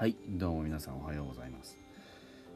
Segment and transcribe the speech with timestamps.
[0.00, 1.78] はいどうも皆さんおはようございます。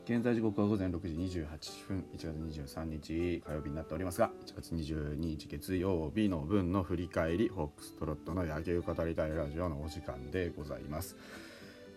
[0.07, 1.47] 現在時刻は午前6時28
[1.87, 11.19] 分1月23日火曜日になっておりますが1月22日月曜日の分の振り返りホークストロットの野球語りたいラジオのお時間でございます。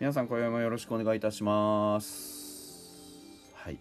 [0.01, 3.53] 皆さん今夜もよろしくお願いいたします。
[3.55, 3.79] はい。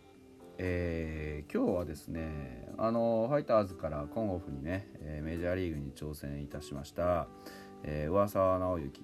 [0.59, 4.87] えー、今日はですねあのファイターズから今オフにね
[5.21, 7.27] メジャーリーグに挑戦いたしました、
[7.87, 9.01] えー、上沢直之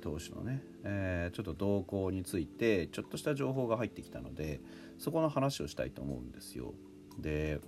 [0.00, 4.60] 投手のね、えー、ちょっと動向についてちょっとした情報が入ってきたので
[4.98, 6.74] そこの話をしたいと思うんですよ。
[7.18, 7.60] で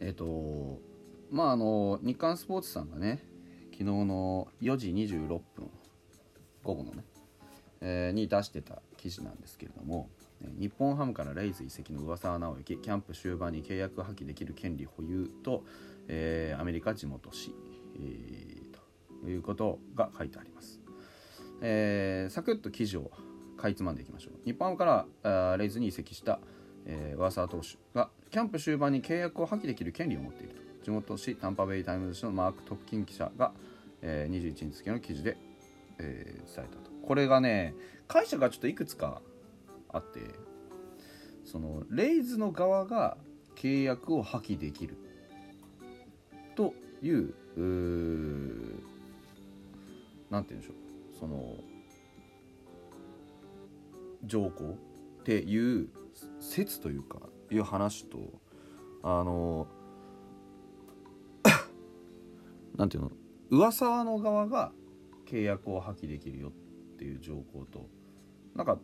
[0.00, 0.80] えっ、ー、と
[1.30, 3.24] まああの日刊スポーツさんがね
[3.72, 5.70] 昨日の4時26分
[6.62, 7.04] 午後のね、
[7.80, 10.10] えー、に出してた記事なんですけれども
[10.58, 15.64] 日本ハムからレイズ移籍の噂は直之キャンプ終盤に契約破棄できる権利保有と、
[16.08, 17.54] えー、アメリカ地元紙、
[17.96, 18.51] えー、
[19.28, 20.80] いうことが書いてあります。
[21.60, 23.10] えー、サクッと記事を
[23.56, 24.32] かいつまんでいきましょう。
[24.44, 26.40] 日本からレイズに移籍した、
[26.86, 30.62] えー、ワーサー投手がキャンプ終盤に契約を破棄できる権利を持っていると。
[30.82, 33.52] 地元紙タンパベイタイムズ紙のマーク・トッキン記者が、
[34.00, 35.36] えー、21日付の記事で、
[35.98, 36.90] えー、伝えたと。
[37.06, 37.74] これがね
[38.08, 39.22] 会社がちょっといくつか
[39.88, 40.20] あって
[41.44, 43.16] そのレイズの側が
[43.56, 44.96] 契約を破棄できる
[46.56, 47.34] という
[50.32, 51.56] 何て言うんでしょうその
[54.24, 54.78] 条項
[55.20, 55.88] っていう
[56.40, 57.18] 説というか
[57.50, 58.18] いう話と
[59.02, 59.68] あの
[62.76, 63.12] なんていうの
[63.50, 64.72] 噂の側が
[65.26, 66.52] 契約を破棄できるよっ
[66.96, 67.90] ていう条項と
[68.54, 68.78] なんか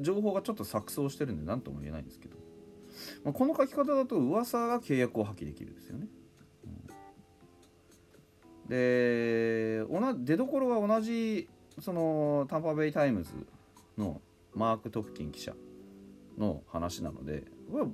[0.00, 2.36] 情報がちょっと錯綜してるんで何とも言えないんですけど、
[3.24, 6.08] まあ、この書き方だと上沢が契約を破棄できるんですよね。
[8.74, 11.48] うん、で出どころは同じ
[11.80, 13.30] その Tampa Bay Times
[13.98, 14.20] の
[14.54, 15.54] マーク・トプキン記者
[16.38, 17.44] の話なので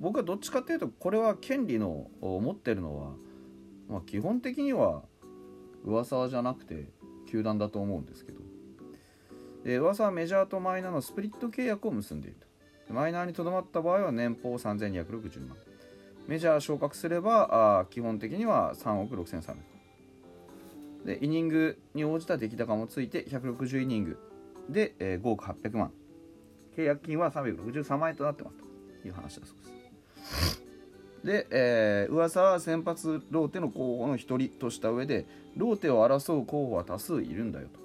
[0.00, 3.12] 僕はどっちかっていうとこれは権利の持ってるのは、
[3.88, 5.02] まあ、基本的には
[5.84, 6.88] 噂じゃなくて
[7.30, 8.40] 球団だと思うんですけど。
[9.64, 12.36] で噂はメジャーとマイナーのスプリット契約を結んでいる
[12.86, 12.94] と。
[12.94, 15.56] マイナーにとどまった場合は年俸3260万。
[16.28, 19.75] メジャー昇格すればあ基本的には3億6300万。
[21.06, 24.18] でイニングに応じた出来高もついて160イニング。
[24.68, 25.92] で、えー、5億800万
[26.76, 28.66] 契約金は363万円となってますと。
[29.06, 30.62] いう話だそうです。
[31.24, 37.80] で、えー、噂は先発ローテの候補の一人とした上でローテを争う候補は多数いるんだよと。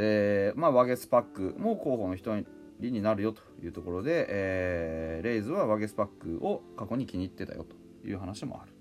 [0.00, 2.30] でまあワゲスパックも候補の一
[2.78, 8.77] 人になるよというところで、えー、レイズはワゲスパックを過去に気に入ってたよという話もある。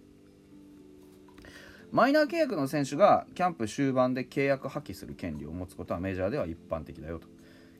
[1.91, 7.27] マイナー契約の選手がキャンプ終盤で契約破棄する権利を持つことはメジャーでは一般的だよと。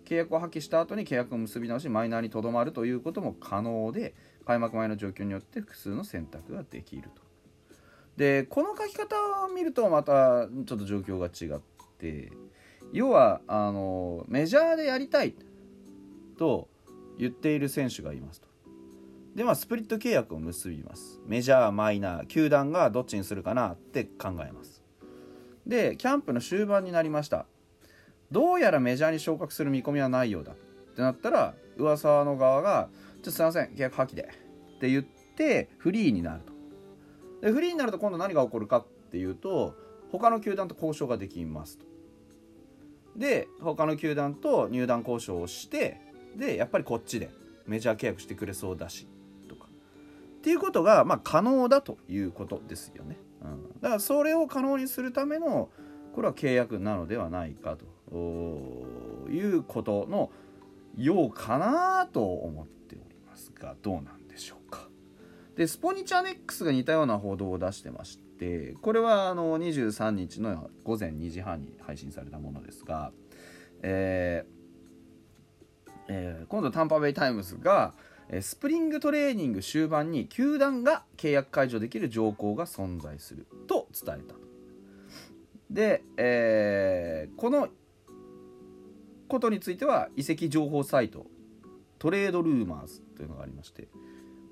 [0.06, 4.16] 契約を破棄した後に契約を結び直しマイナーにとどまるということも可能で
[4.46, 7.22] 開幕前の状況によって複数の選択ができると。
[8.16, 9.16] でこの書き方
[9.46, 11.62] を見るとまたちょっと状況が違っ
[12.00, 12.31] て
[12.94, 15.35] 要はあのメジャーでやりたい
[16.38, 16.69] と
[17.19, 18.47] 言っている選手がいますと。
[19.37, 21.21] でまあスプリット契約を結びます。
[21.27, 24.83] メジャーマイナー球団がどっちにするかなって考えます。
[25.67, 27.45] でキャンプの終盤になりました。
[28.31, 30.53] どうやらメジャーに昇格する見込みはないようだ。
[30.53, 30.55] っ
[30.95, 34.23] てなったら噂の側が「ちょっとすいません契約破棄で」
[34.77, 36.53] って言ってフリーになると。
[37.45, 39.75] でフリーになると今度何が起こるかっていうと
[40.11, 41.85] 他の球団と交渉ができますと。
[43.15, 46.01] で他の球団と入団交渉をして
[46.35, 47.29] でやっぱりこっちで
[47.67, 49.07] メジャー契約してくれそうだし。
[50.47, 53.18] ていうことが、まあ、可能だということですよね。
[53.41, 55.70] うん、だからそれを可能にするための
[56.14, 58.16] これは契約なのではないかと
[59.29, 60.32] いうことの
[60.96, 64.88] ようかなと思っておりますがどうなんでしょうか。
[65.58, 73.11] でスポニチアネックスが似たような報道を出してましてこれはあの23日の午前2時半に配信されたものですが、
[73.84, 74.58] えー
[76.08, 77.93] えー、今度 Tampa Bay Times が
[78.41, 84.35] スプリングトレーニング終盤に球団が契約解除できる条項が存在すると伝えた。
[85.70, 87.70] で、えー、この
[89.28, 91.26] ことについては移籍情報サイト
[92.00, 93.88] トレードルーマーズというのがありまして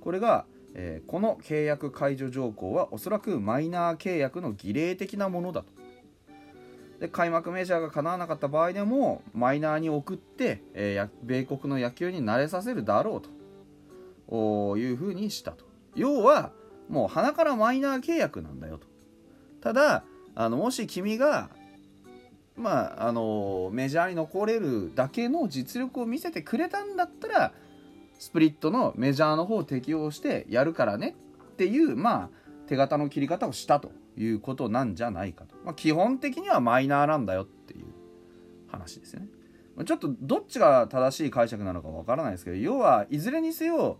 [0.01, 5.73] これが、えー、この契約解除条項はおそらくマイナー契約の儀礼的なものだと。
[6.99, 13.34] で開幕メジャーが叶わなかった場合でもマイナーに送って、えー、米国の野球に慣れさせるだろうと。
[14.29, 15.65] いうふうにしたと。
[15.95, 16.51] 要は
[16.89, 18.87] もう鼻からマイナー契約なんだよと。
[19.61, 20.03] ただ
[20.35, 21.49] あのもし君が
[22.55, 27.53] まああのメジャーに残れるだけの実力を見せてくれたんだったら
[28.17, 31.15] スプリットのメジャーの方を適用してやるからね
[31.53, 32.29] っていうまあ
[32.67, 37.85] 手形の切り方をしたということなんじゃないかと、まあ、基本的にはマイナーなんだよっていう
[38.67, 39.27] 話ですよね。
[39.85, 43.99] ちょっとどっちが正しい解釈なのかわからないですけど要はいずれにせよ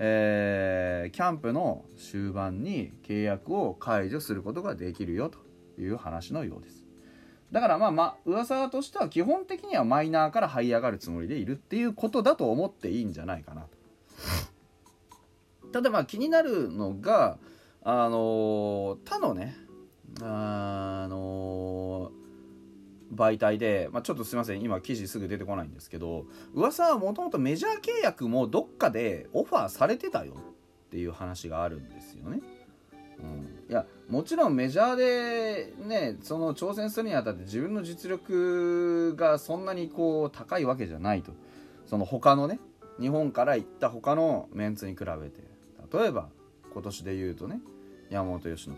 [0.00, 5.38] えー、キャンプの終盤に契約を解除することができるよと
[5.80, 6.84] いう話のようです。
[7.50, 13.68] だからまあまあ噂としては基本的にはマイナーから這い上がるつもりでいるっていうことだと思っていいんじゃないかなと。
[15.72, 17.38] ただまあ気になるのが
[17.82, 19.56] あの他のね
[20.22, 20.77] あ
[23.18, 24.62] 媒体で、まあ、ちょっとすいません。
[24.62, 26.24] 今記事すぐ出てこないんですけど
[26.54, 30.34] 噂はもともとメジャー契約もどっかでオファーされてたよ
[30.86, 32.40] っていう話があるんですよね。
[33.18, 41.32] うん、いやもちろんメジャーでねその挑戦するにあたって自分の実力がそんなにこう高いわけじゃないと。
[41.86, 42.60] その他のね
[43.00, 45.48] 日本から行った他のメンツに比べて。
[45.90, 46.28] 例えば
[46.72, 47.60] 今年で言うとね
[48.10, 48.76] 山本由伸。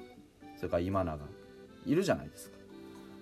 [0.57, 1.19] それから今永。
[1.87, 2.60] いるじゃないですか。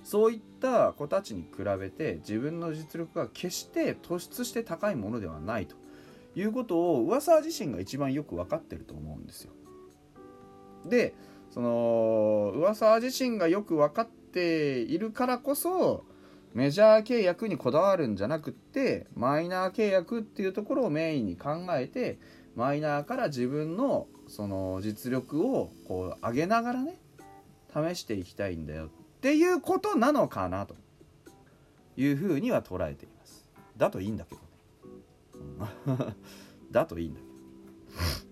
[0.09, 5.77] そういった子たちに比べて自分の実力が決して突出して高いものではないと
[6.35, 9.53] いうことを上沢自身が一番よく分かってると思うんですよ。
[10.87, 11.15] で
[11.51, 16.07] その上沢自身がよく分かっているからこそ
[16.55, 22.19] メジャー契約にこだわるんじゃなくってマイナー契約っていうところをメインに考えて
[22.57, 26.99] マイナーから自分のその実力をこう上げながらね
[27.71, 28.89] 試していきたいんだよ
[29.19, 30.77] っていうことなのかなと
[31.97, 33.51] いうふうには捉えています。
[33.77, 36.15] だといいんだけどね、
[36.71, 37.33] だといいんだけど、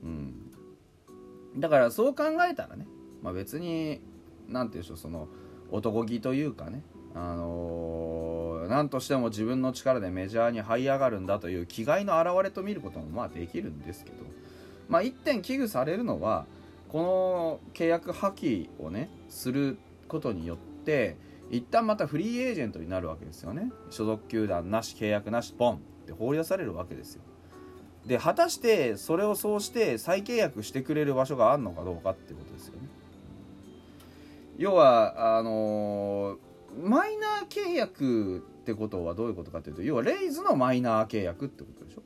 [0.04, 2.86] うん、だからそう考えたらね、
[3.22, 4.00] まあ、別に
[4.48, 5.28] 何て言うんでしょうその
[5.70, 6.82] 男気というかね
[7.14, 14.16] あのー、何としても自分の力でメジャーに這い上がるんだという気概の表れと見ることもまあできるんですけど
[14.88, 16.46] まあ一点危惧されるのは
[16.88, 19.78] この契約破棄をねする
[20.08, 21.16] ことによってって
[21.50, 23.72] 一旦またフリーエージェントになるわけですよね。
[23.90, 25.76] 所属球団なし契約なしポン。
[25.76, 27.22] って放り出されるわけですよ。
[28.06, 32.88] で果たしてそれをそうして再契約してくれる場所があるのかどうかってことですよね。
[34.56, 42.02] 要はあのー、マイナー契約ってことはどういうことかというと要はレイズのマイナー契約ってことでしょ、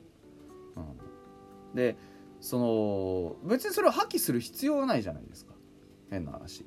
[0.75, 1.95] うん、で
[2.39, 5.53] その別にそれを破棄する必要はないじゃないですか。
[6.09, 6.65] 変な話。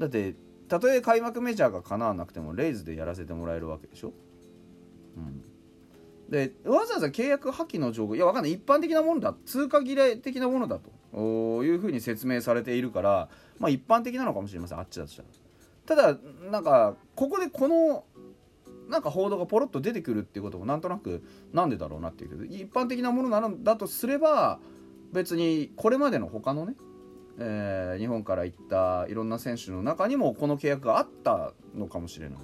[0.00, 0.34] だって
[0.70, 4.12] たとえ開幕メジャーが叶わなくてもレイズでやらせてもらえるわけでしょ、
[5.16, 5.42] うん、
[6.30, 8.52] でわざわざ契約破棄の情報いやわかんない。
[8.52, 9.34] 一般的なものだ。
[9.44, 10.90] 通過儀礼的なものだと。
[11.64, 13.28] いうふうに説明されているから
[13.58, 14.78] まあ一般的なのかもしれません。
[14.78, 15.28] あっちだとしたら。
[15.86, 16.20] ただ
[16.52, 18.04] なんかここでこの
[18.88, 24.60] なんか報道がポロッと出てくるっていうこともなんとなくなんでだろうなっていうけど一般的なものなのだとすれば
[25.12, 26.74] 別にこれまでの他のね
[27.38, 32.38] えー、日本から行ったいろんな選手の中にもこの契約があったのかもしれない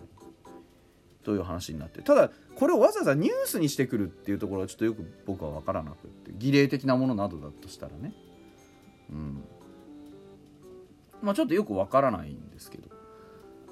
[1.22, 8.14] という話になってただこれをわざわざニュースにしてくるっていうところはちょっとよく僕は分からなくって儀礼的なものなどだとしたらね。
[9.10, 9.44] うん。
[11.20, 12.88] まあちょっとよく分からないんですけど。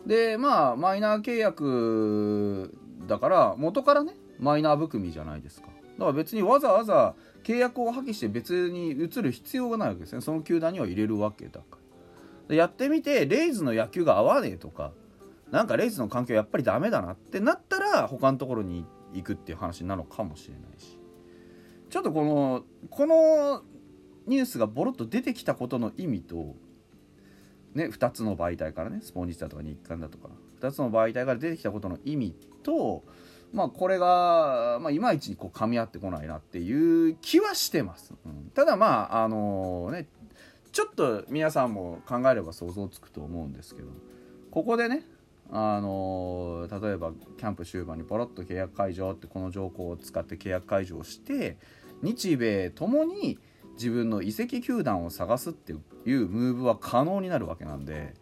[0.05, 5.69] でまあマイナー契約だから元からねマイナー含みじゃないですか。
[5.99, 10.21] だから別にわざわざ契約を破棄して別に移る必要がないわけですね。
[10.21, 11.79] その球団には入れるわけだか
[12.49, 12.55] ら。
[12.55, 14.93] やってみてレイズの野球が合わねえとか
[15.51, 18.85] なんかレイズの環境やっぱりダメだなってなったら他のところに
[19.15, 20.99] 行くっていう話なのかもしれないし。
[21.91, 23.63] ちょっとこのこの
[24.27, 26.57] ニュースがボロッと出てきたことの意味と
[27.75, 30.29] ね2つの媒体からねスポンジだとか日刊だとか
[30.61, 33.05] 2つの媒体から出てきたことの意味と
[33.55, 38.13] まあ、これが、まあ、いまいちこう噛み合ってこないなっていう気はしてます。
[38.27, 40.09] うん、ただまああのね
[40.73, 43.89] ちょっと皆さんも考えれば想像つくと思うんですけど
[44.51, 45.05] ここでね
[45.53, 51.57] あの例えばキャンプ終盤にポロッと契約解除ってこの条項を使って契約解除をして
[52.03, 53.39] 日米ともに
[53.75, 55.81] 自分の移籍球団を探すっていう
[56.27, 58.15] ムーブは可能になるわけなんで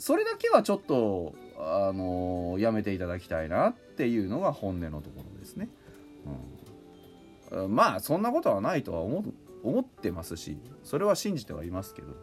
[0.00, 5.68] それだけはちょっとあのやめていただきたいなっていうのが本音のところですね。
[7.50, 9.22] うん、まあそんなことはないとは思
[9.62, 12.14] 思ってますしそれは信じてはいますけど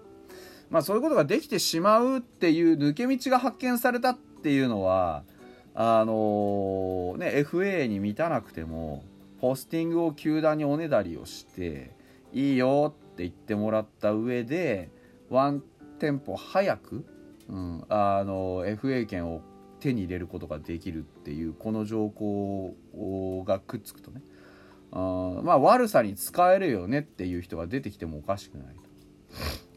[0.72, 5.24] まあそういうことができてしまうっていう抜け道が発見されたっていうのは
[5.76, 9.04] あのね FA に満たなくても
[9.40, 11.92] ポスティングを球団におねだりをして
[12.34, 14.90] いいよって言ってもらった上で
[15.30, 15.62] ワン
[16.00, 17.06] テンポ早く
[17.50, 19.42] うん、あの FA 権を
[19.80, 22.76] 手に入れることができるっていうこの条項
[23.46, 24.22] がくっつくとね。
[24.92, 28.82] あまあ悪さに使えるよねっていう人が出てきてもおかしくないと。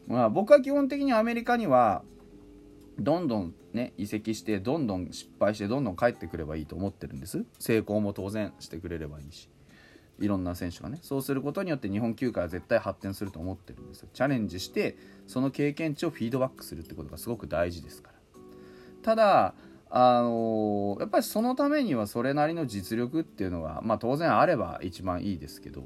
[0.07, 2.03] まあ、僕は基本的にアメリカには
[2.99, 7.45] どんどんね移籍してどんどん失敗してどんどん帰ってくればいいと思ってるんです。
[7.59, 9.49] 成功も当然してくれればいいし。
[10.21, 14.09] いろんな選手がねそうすることによって日本球界は絶対発展すると思ってるんですよ。
[14.13, 14.95] チャレンジして
[15.27, 18.15] その経験値をフィードバックするってことがすごく大事ですから。
[19.01, 19.55] ただ
[19.89, 25.83] あのー、やっぱりそのためにはそれなりの実力っていうのが、まあ、当然あれば一番いいですけど、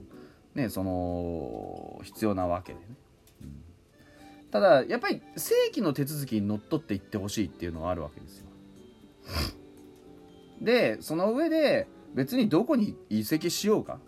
[0.54, 2.86] ね、その必要なわけでね、
[3.42, 3.64] うん、
[4.52, 8.46] ただやっぱり正規の手続きにのっとっていってほしいっていうのはあるわけですよ。
[10.62, 14.00] でその上で別にどこに移籍しようか。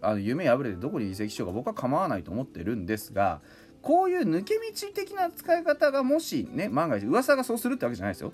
[0.00, 3.40] あの夢破れてどこに移籍しようか僕は構わないと思ってるんですが
[3.82, 4.60] こういう抜け道
[4.94, 8.32] 的な使い方がもしね万が一噂がそうするってわけじゃないですよ。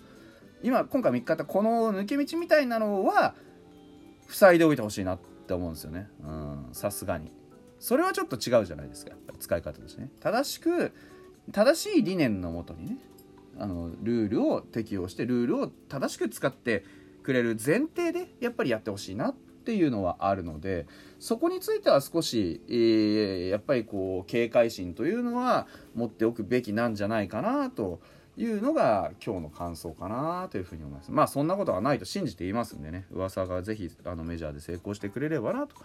[0.62, 3.35] 今今回見方この抜け道みたいなのは
[4.28, 6.09] 塞いでおいてほしいなって思うんですよね。
[6.73, 7.33] さすがに。
[7.80, 10.11] それはちょっと違うじゃないですか使い方としてね。
[10.21, 10.92] 正しく
[11.50, 12.99] 正しい理念のもとにね
[13.59, 16.85] あのルールを適用してルールを正しく使って
[17.23, 19.35] くれる前提でやっぱりやってほしいなっ
[19.71, 20.89] っていうのはあるので
[21.21, 28.00] そこについては少し、えー、やっぱりこう警戒心というのは持っておくべきなんじゃないかなと
[28.37, 31.12] いうのが今日の感想かなというふうに思います。
[31.12, 35.77] まあそんなことはないと信じていますんでね噂がぜひあのメジャーで成功してくれればなと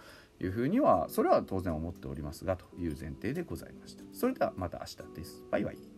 [0.42, 4.02] いうふうにはそれは当然思っておりますがという前提でございました。
[4.12, 5.44] それではまた明日です。
[5.48, 5.95] バイバイ。